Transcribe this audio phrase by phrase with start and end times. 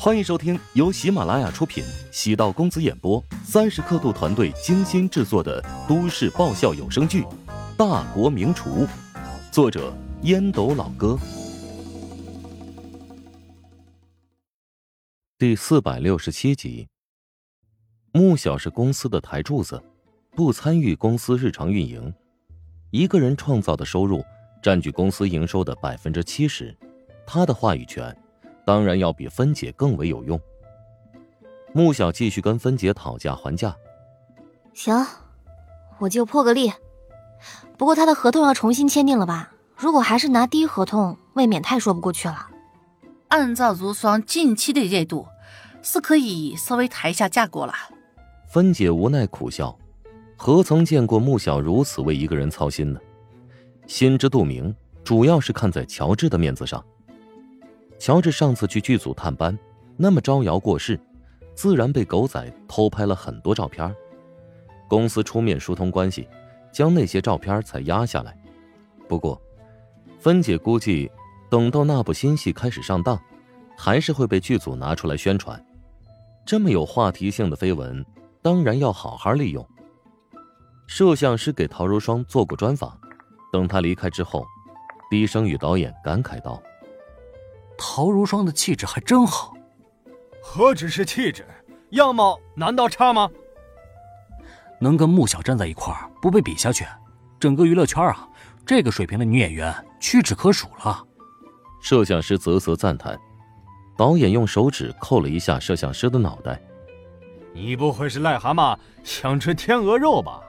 [0.00, 7.22] 欢迎收听由喜马拉雅出品、喜道公子演播、三十刻度团队精心制作的都市爆笑有声剧
[7.76, 8.86] 《大国名厨》，
[9.50, 9.92] 作者
[10.22, 11.18] 烟斗老哥，
[15.36, 16.86] 第四百六十七集。
[18.12, 19.82] 穆小是公司的台柱子，
[20.30, 22.14] 不参与公司日常运营，
[22.92, 24.24] 一个人创造的收入
[24.62, 26.72] 占据公司营收的百分之七十，
[27.26, 28.16] 他的话语权。
[28.68, 30.38] 当然要比芬姐更为有用。
[31.72, 33.74] 穆小继续跟芬姐讨价还价。
[34.74, 35.06] 行，
[35.96, 36.70] 我就破个例。
[37.78, 39.52] 不过他的合同要重新签订了吧？
[39.74, 42.50] 如果还是拿低合同，未免太说不过去了。
[43.28, 45.26] 按照如霜近期的热度，
[45.80, 47.72] 是可以稍微抬一下价格了。
[48.48, 49.74] 芬姐无奈苦笑，
[50.36, 53.00] 何曾见过穆小如此为一个人操心呢？
[53.86, 56.84] 心知肚明，主要是看在乔治的面子上。
[57.98, 59.56] 乔治上次去剧组探班，
[59.96, 60.98] 那么招摇过市，
[61.54, 63.94] 自然被狗仔偷拍了很多照片。
[64.88, 66.26] 公司出面疏通关系，
[66.72, 68.36] 将那些照片才压下来。
[69.08, 69.40] 不过，
[70.18, 71.10] 芬姐估计，
[71.50, 73.20] 等到那部新戏开始上档，
[73.76, 75.62] 还是会被剧组拿出来宣传。
[76.46, 78.04] 这么有话题性的绯闻，
[78.40, 79.66] 当然要好好利用。
[80.86, 82.98] 摄像师给陶如霜做过专访，
[83.52, 84.46] 等他离开之后，
[85.10, 86.62] 低声与导演感慨道。
[87.78, 89.54] 陶如霜的气质还真好，
[90.42, 91.46] 何止是气质，
[91.90, 93.30] 样貌难道差吗？
[94.80, 96.84] 能跟穆小站在一块儿，不被比下去，
[97.38, 98.28] 整个娱乐圈啊，
[98.66, 101.04] 这个水平的女演员屈指可数了。
[101.80, 103.16] 摄像师啧啧赞叹，
[103.96, 106.60] 导演用手指扣了一下摄像师的脑袋
[107.54, 110.40] ：“你不会是癞蛤蟆想吃天鹅肉吧？”“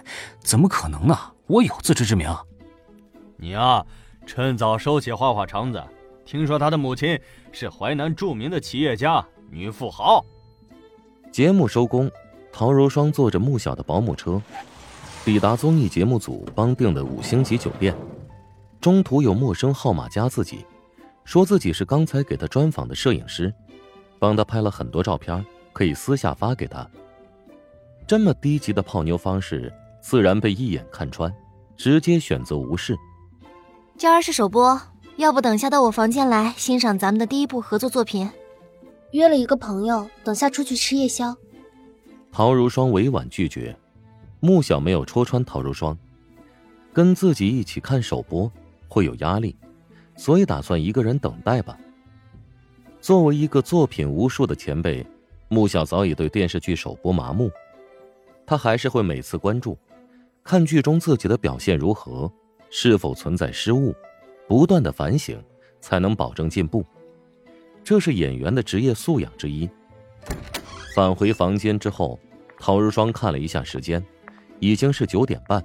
[0.38, 1.18] 怎么可能呢？
[1.46, 2.32] 我有自知之明。
[3.36, 3.84] ”“你啊，
[4.24, 5.82] 趁早收起花花肠子。”
[6.34, 7.16] 听说他的母亲
[7.52, 10.20] 是淮南著名的企业家、女富豪。
[11.30, 12.10] 节目收工，
[12.52, 14.42] 陶如霜坐着穆小的保姆车，
[15.24, 17.94] 抵达综艺节目组帮订的五星级酒店。
[18.80, 20.66] 中途有陌生号码加自己，
[21.22, 23.54] 说自己是刚才给他专访的摄影师，
[24.18, 26.84] 帮他拍了很多照片，可以私下发给他。
[28.08, 29.72] 这么低级的泡妞方式，
[30.02, 31.32] 自然被一眼看穿，
[31.76, 32.96] 直接选择无视。
[33.96, 34.76] 今儿是首播。
[35.16, 38.28] 要不等下到我房间来欣赏咱们的第一部合作作品，
[39.12, 41.36] 约了一个朋友，等下出去吃夜宵。
[42.32, 43.76] 陶如霜委婉拒绝，
[44.40, 45.96] 穆小没有戳穿陶如霜，
[46.92, 48.50] 跟自己一起看首播
[48.88, 49.56] 会有压力，
[50.16, 51.78] 所以打算一个人等待吧。
[53.00, 55.06] 作为一个作品无数的前辈，
[55.46, 57.48] 穆小早已对电视剧首播麻木，
[58.44, 59.78] 他还是会每次关注，
[60.42, 62.28] 看剧中自己的表现如何，
[62.68, 63.94] 是否存在失误。
[64.46, 65.42] 不断的反省，
[65.80, 66.84] 才能保证进步，
[67.82, 69.68] 这是演员的职业素养之一。
[70.94, 72.18] 返回房间之后，
[72.58, 74.04] 陶如霜看了一下时间，
[74.60, 75.64] 已经是九点半，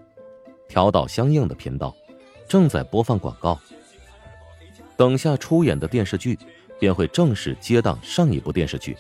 [0.68, 1.96] 调到相应的频道，
[2.48, 3.60] 正在播放广告。
[4.98, 6.38] 等下出演的电视剧，
[6.80, 8.98] 便会正式接档上一部电视剧。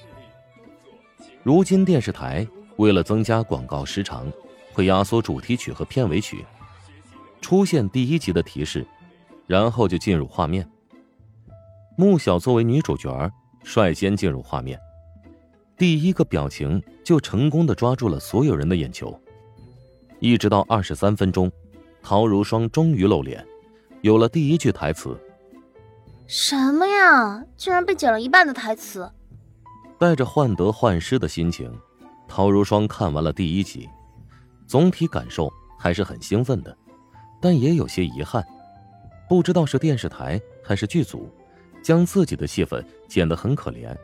[1.42, 2.48] 如今电视台
[2.78, 4.32] 为了增加广告时长，
[4.72, 6.46] 会压缩主题曲和片尾曲，
[7.42, 8.86] 出现第一集的提示。
[9.50, 10.70] 然后就进入画面。
[11.98, 13.32] 穆小作为女主角
[13.64, 14.80] 率先进入画面，
[15.76, 19.20] 第一个表情就成功的抓住了所有人的眼球。
[20.20, 21.52] 一直到二十三分钟，
[22.04, 23.44] 陶如霜终于露脸，
[24.02, 25.20] 有了第一句台词。
[26.28, 27.44] 什么呀！
[27.58, 29.12] 居然被剪了一半的台词。
[29.98, 31.74] 带着患得患失的心情，
[32.28, 33.90] 陶如霜看完了第一集，
[34.68, 36.78] 总体感受还是很兴奋的，
[37.42, 38.46] 但也有些遗憾。
[39.30, 41.30] 不知道是电视台还是剧组，
[41.84, 43.96] 将自己的戏份剪得很可怜。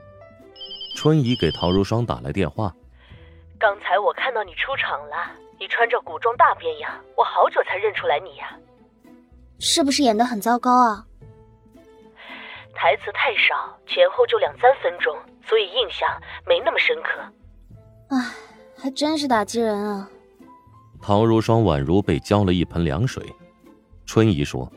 [0.96, 2.72] 春怡给陶如霜打来电话
[3.58, 8.56] ：“刚才我看到你出场了，你穿着古装大变样，我好久才认出来你呀。
[9.58, 11.08] 是不是演得很糟糕啊？
[12.75, 16.07] 台词太少，前后就两三分钟，所以印象
[16.45, 17.19] 没那么深刻。
[18.10, 18.31] 唉，
[18.78, 20.07] 还真是打击人啊。”
[21.01, 23.25] 陶如霜宛如被浇了一盆凉水。
[24.06, 24.71] 春怡说。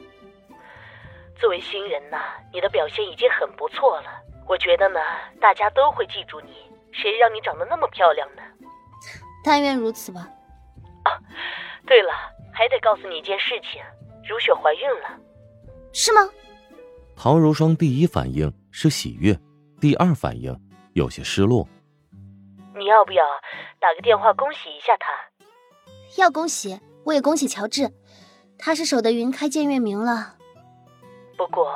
[1.40, 2.18] 作为新人呐，
[2.52, 4.10] 你的表现已经很不错了。
[4.46, 4.98] 我觉得呢，
[5.40, 6.52] 大家都会记住你。
[6.90, 8.42] 谁让你长得那么漂亮呢？
[9.44, 10.28] 但愿如此吧。
[11.04, 11.10] 哦，
[11.86, 12.12] 对了，
[12.52, 13.80] 还得告诉你一件事情，
[14.28, 15.08] 如雪怀孕了。
[15.92, 16.28] 是吗？
[17.14, 19.38] 陶如霜第一反应是喜悦，
[19.80, 20.58] 第二反应
[20.94, 21.68] 有些失落。
[22.76, 23.24] 你要不要
[23.78, 25.12] 打个电话恭喜一下她？
[26.16, 27.92] 要恭喜，我也恭喜乔治，
[28.58, 30.37] 他是守得云开见月明了。
[31.38, 31.72] 不过，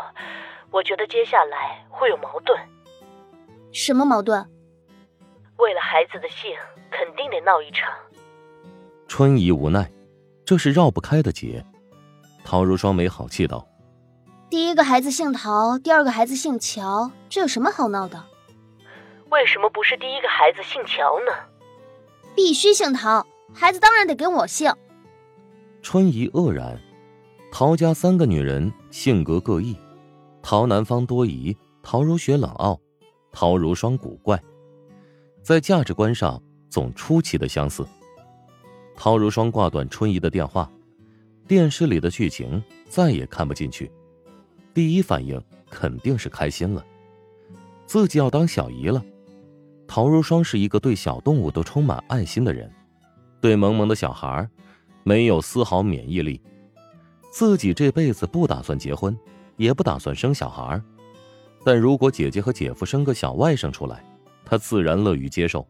[0.73, 2.61] 我觉得接下来会有矛盾。
[3.73, 4.44] 什么矛盾？
[5.56, 6.50] 为了孩子的姓，
[6.91, 7.88] 肯定得闹一场。
[9.06, 9.88] 春姨无奈，
[10.44, 11.64] 这是绕不开的结。
[12.44, 13.64] 陶如霜没好气道
[14.50, 18.20] ：“第一个孩子姓陶，第二个孩子姓乔，这有什么好闹的？
[19.31, 21.32] 为什么不是第一个孩子姓乔呢？
[22.35, 23.25] 必须姓陶，
[23.55, 24.75] 孩子当然得跟我姓。”
[25.82, 26.81] 春姨愕然。
[27.55, 29.77] 陶家三个女人性格各异，
[30.41, 32.81] 陶南方多疑，陶如雪冷傲，
[33.31, 34.43] 陶如霜古怪，
[35.43, 37.87] 在价值观上总出奇的相似。
[38.97, 40.69] 陶如霜挂断春姨的电话，
[41.47, 43.93] 电视里的剧情再也看不进去，
[44.73, 46.83] 第一反应肯定是开心了，
[47.85, 49.05] 自己要当小姨了。
[49.87, 52.73] 陶如霜是一个对小动物都充满爱心的人，
[53.43, 54.49] 对萌萌的小孩
[55.03, 56.41] 没有丝毫免疫力。
[57.32, 59.19] 自己这辈子不打算结婚，
[59.56, 60.79] 也不打算生小孩
[61.64, 64.05] 但如果姐姐和姐夫生个小外甥出来，
[64.44, 65.67] 他自然乐于接受，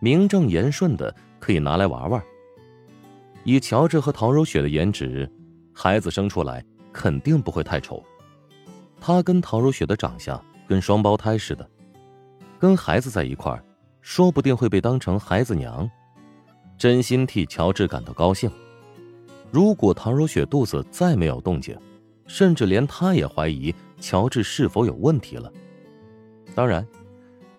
[0.00, 2.22] 名正言顺的可以拿来玩玩。
[3.42, 5.28] 以乔治和陶柔雪的颜值，
[5.74, 8.00] 孩子生出来肯定不会太丑。
[9.00, 11.68] 他跟陶柔雪的长相跟双胞胎似的，
[12.56, 13.60] 跟孩子在一块，
[14.00, 15.90] 说不定会被当成孩子娘，
[16.76, 18.48] 真心替乔治感到高兴。
[19.50, 21.76] 如果唐如雪肚子再没有动静，
[22.26, 25.50] 甚至连她也怀疑乔治是否有问题了。
[26.54, 26.86] 当然，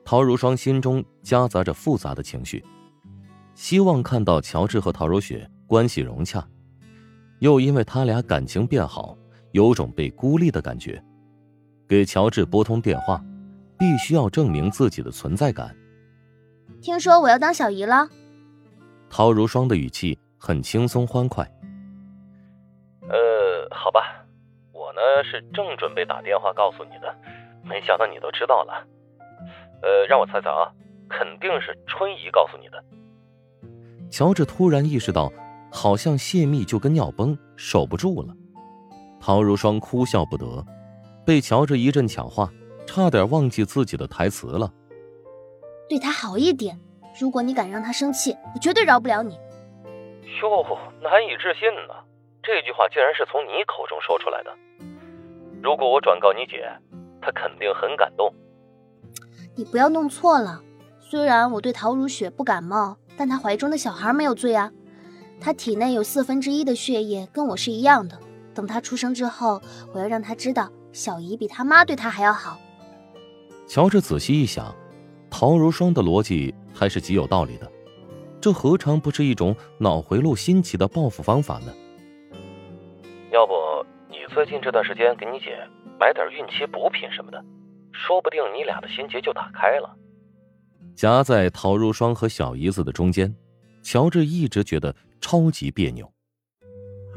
[0.06, 2.64] 陶如霜心中夹杂着复杂的情绪，
[3.56, 6.48] 希望看到乔治和陶如雪关系融洽，
[7.40, 9.18] 又因为他俩感情变好，
[9.52, 11.04] 有种被孤立的感觉。
[11.88, 13.24] 给乔治拨通电话，
[13.78, 15.76] 必须要证明自己的存在感。
[16.82, 18.08] 听说我要当小姨了。
[19.10, 21.50] 陶如霜的语气很轻松欢快。
[23.70, 24.26] 呃，好吧，
[24.74, 27.16] 我呢是正准备打电话告诉你的，
[27.64, 28.86] 没想到你都知道了。
[29.82, 30.72] 呃，让我猜猜啊，
[31.10, 32.84] 肯定是春姨告诉你的。
[34.12, 35.32] 乔治突然意识到，
[35.72, 38.34] 好像泄密就跟尿崩，守不住了。
[39.22, 40.66] 陶如霜哭笑不得，
[41.26, 42.50] 被乔治一阵抢话，
[42.88, 44.72] 差点忘记自己的台词了。
[45.88, 46.80] 对他好一点，
[47.20, 49.36] 如果你敢让他生气，我绝对饶不了你。
[50.42, 51.94] 哟，难以置信呢。
[52.50, 54.50] 这句话竟然是从你口中说出来的。
[55.62, 56.68] 如果我转告你姐，
[57.22, 58.34] 她肯定很感动。
[59.56, 60.64] 你不要弄错了，
[61.00, 64.72] 虽然我对陶如雪不感冒，但她怀中的小孩没有罪啊。
[65.40, 68.18] 她体内有四分之一的血液跟我是一样的。
[68.56, 69.62] 等她出生之后，
[69.94, 72.58] 我要让她知道小姨比她妈对她还要好。
[73.68, 74.74] 乔治仔细一想，
[75.30, 77.72] 陶如霜的逻辑还是极有道理的。
[78.42, 81.72] 这何尝不是一种脑回路新奇的报复方法呢？
[83.40, 83.54] 要不
[84.10, 85.66] 你最近这段时间给你姐
[85.98, 87.42] 买点孕期补品什么的，
[87.94, 89.96] 说不定你俩的心结就打开了。
[90.94, 93.34] 夹在陶如霜和小姨子的中间，
[93.82, 96.12] 乔治一直觉得超级别扭。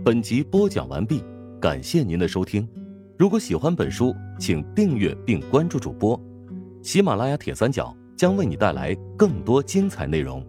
[0.04, 1.24] 本集播讲完毕，
[1.60, 2.68] 感谢您的收听。
[3.18, 6.16] 如果喜欢本书，请订阅并关注主播。
[6.84, 10.40] 喜马拉雅铁三角将为你带来更多精彩内容。